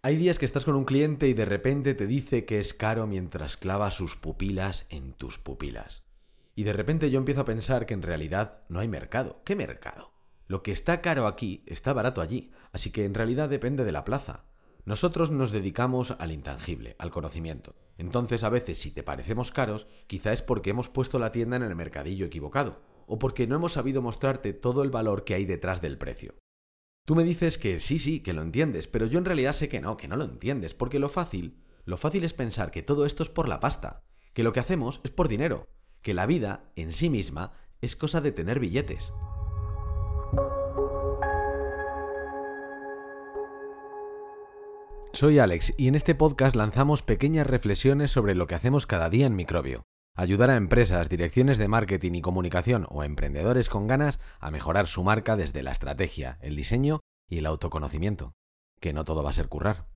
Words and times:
Hay 0.00 0.16
días 0.16 0.38
que 0.38 0.44
estás 0.44 0.64
con 0.64 0.76
un 0.76 0.84
cliente 0.84 1.26
y 1.26 1.34
de 1.34 1.44
repente 1.44 1.92
te 1.92 2.06
dice 2.06 2.44
que 2.44 2.60
es 2.60 2.72
caro 2.72 3.08
mientras 3.08 3.56
clava 3.56 3.90
sus 3.90 4.14
pupilas 4.14 4.86
en 4.90 5.12
tus 5.12 5.38
pupilas. 5.38 6.04
Y 6.54 6.62
de 6.62 6.72
repente 6.72 7.10
yo 7.10 7.18
empiezo 7.18 7.40
a 7.40 7.44
pensar 7.44 7.84
que 7.84 7.94
en 7.94 8.02
realidad 8.02 8.62
no 8.68 8.78
hay 8.78 8.86
mercado. 8.86 9.42
¿Qué 9.44 9.56
mercado? 9.56 10.12
Lo 10.46 10.62
que 10.62 10.70
está 10.70 11.00
caro 11.00 11.26
aquí 11.26 11.64
está 11.66 11.92
barato 11.92 12.20
allí, 12.20 12.52
así 12.70 12.92
que 12.92 13.04
en 13.04 13.14
realidad 13.14 13.48
depende 13.48 13.84
de 13.84 13.90
la 13.90 14.04
plaza. 14.04 14.44
Nosotros 14.84 15.32
nos 15.32 15.50
dedicamos 15.50 16.12
al 16.12 16.30
intangible, 16.30 16.94
al 17.00 17.10
conocimiento. 17.10 17.74
Entonces 17.96 18.44
a 18.44 18.50
veces 18.50 18.78
si 18.78 18.92
te 18.92 19.02
parecemos 19.02 19.50
caros, 19.50 19.88
quizá 20.06 20.32
es 20.32 20.42
porque 20.42 20.70
hemos 20.70 20.88
puesto 20.88 21.18
la 21.18 21.32
tienda 21.32 21.56
en 21.56 21.64
el 21.64 21.74
mercadillo 21.74 22.26
equivocado, 22.26 22.82
o 23.08 23.18
porque 23.18 23.48
no 23.48 23.56
hemos 23.56 23.72
sabido 23.72 24.00
mostrarte 24.00 24.52
todo 24.52 24.84
el 24.84 24.90
valor 24.90 25.24
que 25.24 25.34
hay 25.34 25.44
detrás 25.44 25.80
del 25.80 25.98
precio. 25.98 26.36
Tú 27.08 27.14
me 27.14 27.24
dices 27.24 27.56
que 27.56 27.80
sí, 27.80 27.98
sí, 27.98 28.20
que 28.20 28.34
lo 28.34 28.42
entiendes, 28.42 28.86
pero 28.86 29.06
yo 29.06 29.18
en 29.18 29.24
realidad 29.24 29.54
sé 29.54 29.70
que 29.70 29.80
no, 29.80 29.96
que 29.96 30.08
no 30.08 30.16
lo 30.16 30.24
entiendes, 30.24 30.74
porque 30.74 30.98
lo 30.98 31.08
fácil, 31.08 31.56
lo 31.86 31.96
fácil 31.96 32.22
es 32.22 32.34
pensar 32.34 32.70
que 32.70 32.82
todo 32.82 33.06
esto 33.06 33.22
es 33.22 33.30
por 33.30 33.48
la 33.48 33.60
pasta, 33.60 34.02
que 34.34 34.42
lo 34.42 34.52
que 34.52 34.60
hacemos 34.60 35.00
es 35.04 35.10
por 35.10 35.26
dinero, 35.26 35.66
que 36.02 36.12
la 36.12 36.26
vida, 36.26 36.70
en 36.76 36.92
sí 36.92 37.08
misma, 37.08 37.54
es 37.80 37.96
cosa 37.96 38.20
de 38.20 38.30
tener 38.30 38.60
billetes. 38.60 39.14
Soy 45.14 45.38
Alex 45.38 45.72
y 45.78 45.88
en 45.88 45.94
este 45.94 46.14
podcast 46.14 46.56
lanzamos 46.56 47.00
pequeñas 47.00 47.46
reflexiones 47.46 48.10
sobre 48.10 48.34
lo 48.34 48.46
que 48.46 48.54
hacemos 48.54 48.84
cada 48.84 49.08
día 49.08 49.24
en 49.24 49.34
Microbio 49.34 49.86
ayudar 50.18 50.50
a 50.50 50.56
empresas, 50.56 51.08
direcciones 51.08 51.58
de 51.58 51.68
marketing 51.68 52.14
y 52.14 52.20
comunicación 52.20 52.88
o 52.90 53.04
emprendedores 53.04 53.68
con 53.68 53.86
ganas 53.86 54.18
a 54.40 54.50
mejorar 54.50 54.88
su 54.88 55.04
marca 55.04 55.36
desde 55.36 55.62
la 55.62 55.70
estrategia, 55.70 56.38
el 56.42 56.56
diseño 56.56 56.98
y 57.30 57.38
el 57.38 57.46
autoconocimiento. 57.46 58.32
Que 58.80 58.92
no 58.92 59.04
todo 59.04 59.22
va 59.22 59.30
a 59.30 59.32
ser 59.32 59.48
currar. 59.48 59.86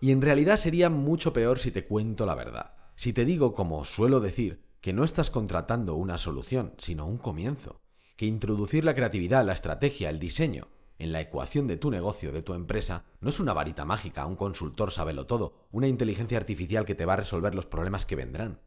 Y 0.00 0.12
en 0.12 0.22
realidad 0.22 0.56
sería 0.56 0.88
mucho 0.88 1.34
peor 1.34 1.58
si 1.58 1.70
te 1.70 1.84
cuento 1.84 2.24
la 2.24 2.34
verdad. 2.34 2.74
Si 2.96 3.12
te 3.12 3.26
digo, 3.26 3.52
como 3.52 3.84
suelo 3.84 4.20
decir, 4.20 4.64
que 4.80 4.94
no 4.94 5.04
estás 5.04 5.28
contratando 5.28 5.94
una 5.94 6.16
solución, 6.16 6.72
sino 6.78 7.06
un 7.06 7.18
comienzo. 7.18 7.82
Que 8.16 8.24
introducir 8.24 8.86
la 8.86 8.94
creatividad, 8.94 9.44
la 9.44 9.52
estrategia, 9.52 10.08
el 10.08 10.18
diseño 10.18 10.68
en 11.02 11.12
la 11.12 11.20
ecuación 11.20 11.66
de 11.66 11.76
tu 11.76 11.90
negocio, 11.90 12.32
de 12.32 12.42
tu 12.42 12.54
empresa, 12.54 13.04
no 13.20 13.28
es 13.28 13.40
una 13.40 13.52
varita 13.52 13.84
mágica, 13.84 14.26
un 14.26 14.36
consultor 14.36 14.92
sabelo 14.92 15.26
todo, 15.26 15.54
una 15.70 15.88
inteligencia 15.88 16.38
artificial 16.38 16.84
que 16.84 16.94
te 16.94 17.04
va 17.04 17.14
a 17.14 17.16
resolver 17.16 17.54
los 17.54 17.66
problemas 17.66 18.06
que 18.06 18.16
vendrán. 18.16 18.60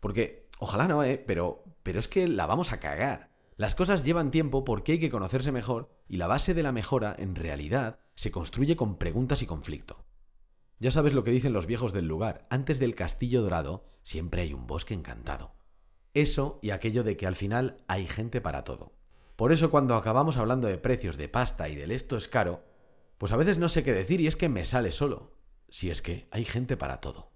Porque, 0.00 0.48
ojalá 0.58 0.88
no, 0.88 1.02
¿eh? 1.02 1.22
Pero, 1.26 1.64
pero 1.82 1.98
es 1.98 2.08
que 2.08 2.26
la 2.26 2.46
vamos 2.46 2.72
a 2.72 2.80
cagar. 2.80 3.30
Las 3.56 3.74
cosas 3.74 4.04
llevan 4.04 4.30
tiempo 4.30 4.64
porque 4.64 4.92
hay 4.92 5.00
que 5.00 5.10
conocerse 5.10 5.52
mejor 5.52 5.90
y 6.08 6.16
la 6.16 6.26
base 6.26 6.54
de 6.54 6.62
la 6.62 6.72
mejora, 6.72 7.14
en 7.18 7.34
realidad, 7.34 7.98
se 8.14 8.30
construye 8.30 8.76
con 8.76 8.96
preguntas 8.96 9.42
y 9.42 9.46
conflicto. 9.46 10.04
Ya 10.78 10.92
sabes 10.92 11.12
lo 11.12 11.24
que 11.24 11.32
dicen 11.32 11.52
los 11.52 11.66
viejos 11.66 11.92
del 11.92 12.06
lugar, 12.06 12.46
antes 12.50 12.78
del 12.78 12.94
castillo 12.94 13.42
dorado 13.42 13.84
siempre 14.04 14.42
hay 14.42 14.54
un 14.54 14.66
bosque 14.66 14.94
encantado. 14.94 15.54
Eso 16.14 16.60
y 16.62 16.70
aquello 16.70 17.04
de 17.04 17.16
que 17.16 17.26
al 17.26 17.34
final 17.34 17.84
hay 17.88 18.06
gente 18.06 18.40
para 18.40 18.64
todo. 18.64 18.97
Por 19.38 19.52
eso 19.52 19.70
cuando 19.70 19.94
acabamos 19.94 20.36
hablando 20.36 20.66
de 20.66 20.78
precios 20.78 21.16
de 21.16 21.28
pasta 21.28 21.68
y 21.68 21.76
del 21.76 21.92
esto 21.92 22.16
es 22.16 22.26
caro, 22.26 22.64
pues 23.18 23.30
a 23.30 23.36
veces 23.36 23.56
no 23.56 23.68
sé 23.68 23.84
qué 23.84 23.92
decir 23.92 24.20
y 24.20 24.26
es 24.26 24.34
que 24.34 24.48
me 24.48 24.64
sale 24.64 24.90
solo. 24.90 25.30
Si 25.68 25.92
es 25.92 26.02
que 26.02 26.26
hay 26.32 26.44
gente 26.44 26.76
para 26.76 27.00
todo. 27.00 27.30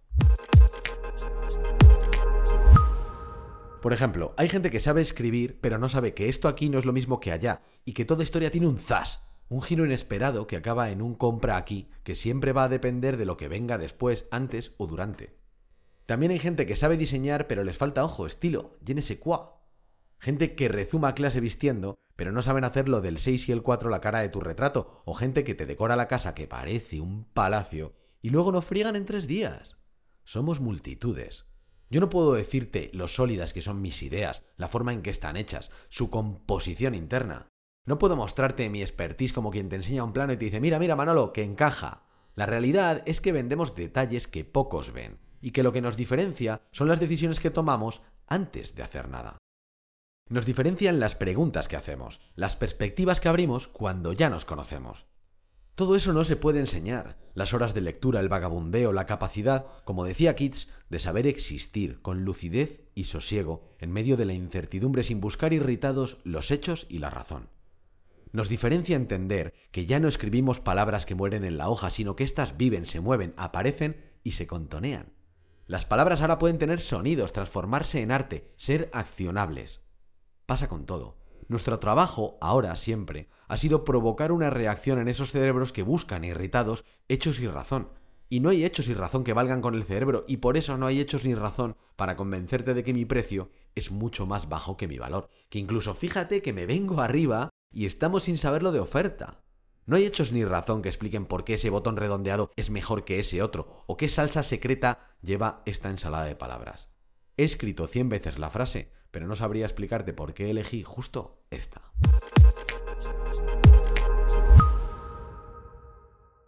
Por 3.80 3.92
ejemplo, 3.92 4.34
hay 4.36 4.48
gente 4.48 4.68
que 4.72 4.80
sabe 4.80 5.00
escribir, 5.00 5.60
pero 5.60 5.78
no 5.78 5.88
sabe 5.88 6.12
que 6.12 6.28
esto 6.28 6.48
aquí 6.48 6.68
no 6.68 6.80
es 6.80 6.84
lo 6.84 6.92
mismo 6.92 7.20
que 7.20 7.30
allá, 7.30 7.62
y 7.84 7.92
que 7.92 8.04
toda 8.04 8.24
historia 8.24 8.50
tiene 8.50 8.66
un 8.66 8.78
zas, 8.78 9.22
un 9.48 9.62
giro 9.62 9.84
inesperado 9.84 10.48
que 10.48 10.56
acaba 10.56 10.90
en 10.90 11.02
un 11.02 11.14
compra 11.14 11.56
aquí, 11.56 11.88
que 12.02 12.16
siempre 12.16 12.50
va 12.52 12.64
a 12.64 12.68
depender 12.68 13.16
de 13.16 13.26
lo 13.26 13.36
que 13.36 13.46
venga 13.46 13.78
después, 13.78 14.26
antes 14.32 14.72
o 14.76 14.88
durante. 14.88 15.36
También 16.06 16.32
hay 16.32 16.40
gente 16.40 16.66
que 16.66 16.74
sabe 16.74 16.96
diseñar, 16.96 17.46
pero 17.46 17.62
les 17.62 17.78
falta 17.78 18.02
ojo, 18.02 18.26
estilo, 18.26 18.76
je 18.84 18.94
ne 18.94 19.02
gente 20.22 20.54
que 20.54 20.68
rezuma 20.68 21.16
clase 21.16 21.40
vistiendo, 21.40 21.98
pero 22.14 22.30
no 22.30 22.42
saben 22.42 22.62
hacer 22.62 22.88
lo 22.88 23.00
del 23.00 23.18
6 23.18 23.48
y 23.48 23.52
el 23.52 23.62
4 23.62 23.90
la 23.90 24.00
cara 24.00 24.20
de 24.20 24.28
tu 24.28 24.38
retrato, 24.38 25.02
o 25.04 25.14
gente 25.14 25.42
que 25.42 25.56
te 25.56 25.66
decora 25.66 25.96
la 25.96 26.06
casa 26.06 26.32
que 26.32 26.46
parece 26.46 27.00
un 27.00 27.24
palacio 27.24 27.94
y 28.20 28.30
luego 28.30 28.52
no 28.52 28.62
friegan 28.62 28.94
en 28.94 29.04
tres 29.04 29.26
días. 29.26 29.78
Somos 30.22 30.60
multitudes. 30.60 31.46
Yo 31.90 32.00
no 32.00 32.08
puedo 32.08 32.34
decirte 32.34 32.88
lo 32.94 33.08
sólidas 33.08 33.52
que 33.52 33.62
son 33.62 33.82
mis 33.82 34.00
ideas, 34.04 34.44
la 34.56 34.68
forma 34.68 34.92
en 34.92 35.02
que 35.02 35.10
están 35.10 35.36
hechas, 35.36 35.72
su 35.88 36.08
composición 36.08 36.94
interna. 36.94 37.48
No 37.84 37.98
puedo 37.98 38.14
mostrarte 38.14 38.70
mi 38.70 38.80
expertise 38.80 39.32
como 39.32 39.50
quien 39.50 39.68
te 39.68 39.74
enseña 39.74 40.04
un 40.04 40.12
plano 40.12 40.32
y 40.32 40.36
te 40.36 40.44
dice, 40.44 40.60
mira, 40.60 40.78
mira, 40.78 40.94
Manolo, 40.94 41.32
que 41.32 41.42
encaja. 41.42 42.06
La 42.36 42.46
realidad 42.46 43.02
es 43.06 43.20
que 43.20 43.32
vendemos 43.32 43.74
detalles 43.74 44.28
que 44.28 44.44
pocos 44.44 44.92
ven, 44.92 45.18
y 45.40 45.50
que 45.50 45.64
lo 45.64 45.72
que 45.72 45.82
nos 45.82 45.96
diferencia 45.96 46.62
son 46.70 46.86
las 46.86 47.00
decisiones 47.00 47.40
que 47.40 47.50
tomamos 47.50 48.02
antes 48.28 48.76
de 48.76 48.84
hacer 48.84 49.08
nada. 49.08 49.41
Nos 50.28 50.46
diferencian 50.46 50.98
las 50.98 51.14
preguntas 51.14 51.68
que 51.68 51.76
hacemos, 51.76 52.20
las 52.36 52.56
perspectivas 52.56 53.20
que 53.20 53.28
abrimos 53.28 53.68
cuando 53.68 54.14
ya 54.14 54.30
nos 54.30 54.46
conocemos. 54.46 55.06
Todo 55.74 55.96
eso 55.96 56.12
no 56.12 56.24
se 56.24 56.36
puede 56.36 56.60
enseñar. 56.60 57.18
Las 57.34 57.54
horas 57.54 57.74
de 57.74 57.80
lectura, 57.80 58.20
el 58.20 58.28
vagabundeo, 58.28 58.92
la 58.92 59.06
capacidad, 59.06 59.66
como 59.84 60.04
decía 60.04 60.36
Keats, 60.36 60.68
de 60.90 60.98
saber 60.98 61.26
existir 61.26 62.00
con 62.02 62.24
lucidez 62.24 62.82
y 62.94 63.04
sosiego 63.04 63.62
en 63.78 63.90
medio 63.90 64.16
de 64.16 64.26
la 64.26 64.34
incertidumbre 64.34 65.02
sin 65.02 65.20
buscar 65.20 65.52
irritados 65.52 66.18
los 66.24 66.50
hechos 66.50 66.86
y 66.88 66.98
la 66.98 67.10
razón. 67.10 67.48
Nos 68.32 68.48
diferencia 68.48 68.96
entender 68.96 69.52
que 69.70 69.86
ya 69.86 70.00
no 70.00 70.08
escribimos 70.08 70.60
palabras 70.60 71.04
que 71.04 71.14
mueren 71.14 71.44
en 71.44 71.58
la 71.58 71.68
hoja, 71.68 71.90
sino 71.90 72.16
que 72.16 72.24
éstas 72.24 72.56
viven, 72.56 72.86
se 72.86 73.00
mueven, 73.00 73.34
aparecen 73.36 74.12
y 74.24 74.32
se 74.32 74.46
contonean. 74.46 75.12
Las 75.66 75.84
palabras 75.84 76.22
ahora 76.22 76.38
pueden 76.38 76.58
tener 76.58 76.80
sonidos, 76.80 77.32
transformarse 77.32 78.00
en 78.00 78.12
arte, 78.12 78.52
ser 78.56 78.88
accionables 78.92 79.81
pasa 80.52 80.68
con 80.68 80.84
todo. 80.84 81.16
Nuestro 81.48 81.78
trabajo, 81.78 82.36
ahora 82.42 82.76
siempre, 82.76 83.30
ha 83.48 83.56
sido 83.56 83.84
provocar 83.84 84.32
una 84.32 84.50
reacción 84.50 84.98
en 84.98 85.08
esos 85.08 85.32
cerebros 85.32 85.72
que 85.72 85.82
buscan 85.82 86.24
irritados 86.24 86.84
hechos 87.08 87.40
y 87.40 87.48
razón. 87.48 87.88
Y 88.28 88.40
no 88.40 88.50
hay 88.50 88.66
hechos 88.66 88.88
y 88.88 88.92
razón 88.92 89.24
que 89.24 89.32
valgan 89.32 89.62
con 89.62 89.74
el 89.74 89.82
cerebro, 89.82 90.26
y 90.28 90.36
por 90.36 90.58
eso 90.58 90.76
no 90.76 90.86
hay 90.86 91.00
hechos 91.00 91.24
ni 91.24 91.34
razón 91.34 91.78
para 91.96 92.16
convencerte 92.16 92.74
de 92.74 92.84
que 92.84 92.92
mi 92.92 93.06
precio 93.06 93.48
es 93.74 93.90
mucho 93.90 94.26
más 94.26 94.50
bajo 94.50 94.76
que 94.76 94.88
mi 94.88 94.98
valor. 94.98 95.30
Que 95.48 95.58
incluso 95.58 95.94
fíjate 95.94 96.42
que 96.42 96.52
me 96.52 96.66
vengo 96.66 97.00
arriba 97.00 97.48
y 97.72 97.86
estamos 97.86 98.24
sin 98.24 98.36
saberlo 98.36 98.70
de 98.70 98.80
oferta. 98.80 99.42
No 99.86 99.96
hay 99.96 100.04
hechos 100.04 100.32
ni 100.32 100.44
razón 100.44 100.82
que 100.82 100.90
expliquen 100.90 101.24
por 101.24 101.44
qué 101.44 101.54
ese 101.54 101.70
botón 101.70 101.96
redondeado 101.96 102.50
es 102.56 102.68
mejor 102.68 103.06
que 103.06 103.18
ese 103.18 103.40
otro, 103.40 103.84
o 103.86 103.96
qué 103.96 104.10
salsa 104.10 104.42
secreta 104.42 105.16
lleva 105.22 105.62
esta 105.64 105.88
ensalada 105.88 106.26
de 106.26 106.36
palabras. 106.36 106.90
He 107.38 107.44
escrito 107.44 107.86
cien 107.86 108.10
veces 108.10 108.38
la 108.38 108.50
frase, 108.50 108.92
pero 109.12 109.28
no 109.28 109.36
sabría 109.36 109.66
explicarte 109.66 110.12
por 110.12 110.34
qué 110.34 110.50
elegí 110.50 110.82
justo 110.82 111.44
esta. 111.50 111.80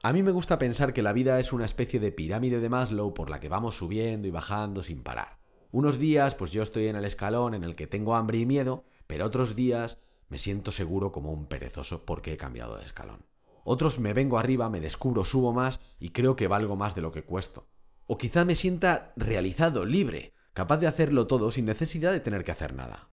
A 0.02 0.12
mí 0.12 0.22
me 0.22 0.32
gusta 0.32 0.58
pensar 0.58 0.92
que 0.92 1.02
la 1.02 1.12
vida 1.12 1.38
es 1.38 1.52
una 1.52 1.64
especie 1.64 2.00
de 2.00 2.10
pirámide 2.10 2.60
de 2.60 2.68
Maslow 2.68 3.14
por 3.14 3.30
la 3.30 3.38
que 3.38 3.48
vamos 3.48 3.76
subiendo 3.76 4.26
y 4.26 4.30
bajando 4.30 4.82
sin 4.82 5.02
parar. 5.02 5.38
Unos 5.70 5.98
días 5.98 6.34
pues 6.34 6.52
yo 6.52 6.62
estoy 6.62 6.88
en 6.88 6.96
el 6.96 7.04
escalón 7.04 7.54
en 7.54 7.64
el 7.64 7.76
que 7.76 7.86
tengo 7.86 8.14
hambre 8.14 8.38
y 8.38 8.46
miedo, 8.46 8.84
pero 9.06 9.26
otros 9.26 9.54
días 9.54 9.98
me 10.28 10.38
siento 10.38 10.72
seguro 10.72 11.12
como 11.12 11.32
un 11.32 11.46
perezoso 11.46 12.04
porque 12.04 12.32
he 12.32 12.36
cambiado 12.36 12.76
de 12.76 12.84
escalón. 12.84 13.24
Otros 13.64 13.98
me 13.98 14.12
vengo 14.12 14.38
arriba, 14.38 14.68
me 14.68 14.80
descubro, 14.80 15.24
subo 15.24 15.52
más 15.52 15.80
y 15.98 16.10
creo 16.10 16.36
que 16.36 16.48
valgo 16.48 16.76
más 16.76 16.94
de 16.94 17.00
lo 17.00 17.12
que 17.12 17.24
cuesto. 17.24 17.66
O 18.06 18.18
quizá 18.18 18.44
me 18.44 18.54
sienta 18.54 19.14
realizado, 19.16 19.86
libre, 19.86 20.33
capaz 20.54 20.78
de 20.78 20.86
hacerlo 20.86 21.26
todo 21.26 21.50
sin 21.50 21.66
necesidad 21.66 22.12
de 22.12 22.20
tener 22.20 22.44
que 22.44 22.52
hacer 22.52 22.74
nada. 22.74 23.10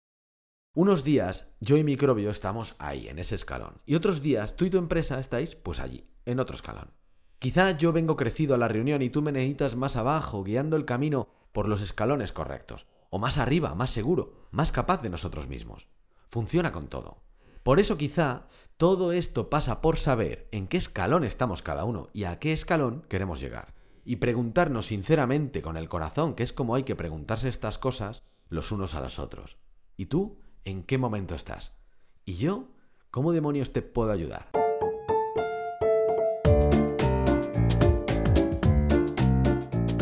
Unos 0.75 1.03
días 1.03 1.47
yo 1.59 1.77
y 1.77 1.83
Microbio 1.83 2.29
estamos 2.29 2.75
ahí, 2.79 3.07
en 3.07 3.19
ese 3.19 3.35
escalón, 3.35 3.81
y 3.85 3.95
otros 3.95 4.21
días 4.21 4.55
tú 4.55 4.65
y 4.65 4.69
tu 4.69 4.77
empresa 4.77 5.19
estáis 5.19 5.55
pues 5.55 5.79
allí, 5.79 6.09
en 6.25 6.39
otro 6.39 6.55
escalón. 6.55 6.91
Quizá 7.39 7.77
yo 7.77 7.93
vengo 7.93 8.15
crecido 8.15 8.55
a 8.55 8.57
la 8.57 8.67
reunión 8.67 9.03
y 9.03 9.09
tú 9.09 9.21
me 9.21 9.31
necesitas 9.31 9.75
más 9.75 9.95
abajo, 9.95 10.43
guiando 10.43 10.75
el 10.75 10.85
camino 10.85 11.29
por 11.51 11.69
los 11.69 11.81
escalones 11.81 12.31
correctos, 12.31 12.87
o 13.11 13.19
más 13.19 13.37
arriba, 13.37 13.75
más 13.75 13.91
seguro, 13.91 14.47
más 14.51 14.71
capaz 14.71 15.01
de 15.03 15.11
nosotros 15.11 15.47
mismos. 15.47 15.87
Funciona 16.27 16.71
con 16.71 16.87
todo. 16.87 17.21
Por 17.61 17.79
eso 17.79 17.97
quizá 17.97 18.47
todo 18.77 19.11
esto 19.11 19.49
pasa 19.49 19.81
por 19.81 19.97
saber 19.97 20.47
en 20.51 20.67
qué 20.67 20.77
escalón 20.77 21.23
estamos 21.23 21.61
cada 21.61 21.85
uno 21.85 22.09
y 22.13 22.23
a 22.23 22.39
qué 22.39 22.53
escalón 22.53 23.05
queremos 23.07 23.39
llegar 23.39 23.76
y 24.07 24.15
preguntarnos 24.15 24.87
sinceramente 24.87 25.61
con 25.61 25.75
el 25.75 25.89
corazón, 25.89 26.33
que 26.33 26.43
es 26.43 26.53
como 26.53 26.75
hay 26.75 26.83
que 26.83 26.95
preguntarse 26.95 27.49
estas 27.49 27.77
cosas 27.77 28.23
los 28.47 28.71
unos 28.71 28.95
a 28.95 29.01
los 29.01 29.19
otros. 29.19 29.57
¿Y 29.97 30.05
tú 30.05 30.39
en 30.63 30.83
qué 30.83 30.97
momento 30.97 31.35
estás? 31.35 31.73
¿Y 32.23 32.37
yo 32.37 32.69
cómo 33.11 33.33
demonios 33.33 33.73
te 33.73 33.81
puedo 33.81 34.11
ayudar? 34.13 34.49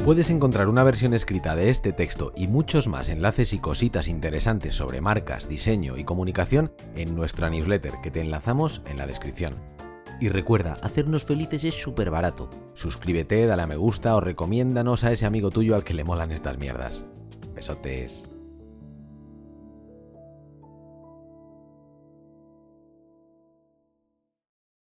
Puedes 0.06 0.30
encontrar 0.30 0.70
una 0.70 0.84
versión 0.84 1.16
escrita 1.16 1.56
de 1.56 1.72
este 1.72 1.92
texto 1.92 2.32
y 2.38 2.48
muchos 2.48 2.88
más 2.88 3.10
enlaces 3.10 3.54
y 3.54 3.60
cositas 3.60 4.08
interesantes 4.08 4.76
sobre 4.76 5.02
marcas, 5.02 5.50
diseño 5.50 5.98
y 5.98 6.04
comunicación 6.04 6.72
en 6.96 7.16
nuestra 7.16 7.50
newsletter 7.50 7.96
que 8.04 8.12
te 8.12 8.22
enlazamos 8.22 8.84
en 8.86 9.00
la 9.00 9.08
descripción. 9.08 9.56
Y 10.20 10.30
recuerda, 10.30 10.78
hacernos 10.82 11.26
felices 11.26 11.64
es 11.64 11.76
súper 11.76 12.10
barato. 12.10 12.50
Suscríbete, 12.74 13.46
dale 13.46 13.64
a 13.64 13.68
me 13.68 13.76
gusta 13.76 14.16
o 14.16 14.22
recomiéndanos 14.22 15.04
a 15.04 15.12
ese 15.12 15.26
amigo 15.26 15.52
tuyo 15.52 15.76
al 15.76 15.84
que 15.84 15.94
le 15.94 16.04
molan 16.04 16.32
estas 16.32 16.58
mierdas. 16.58 17.04
Besotes. 17.54 18.35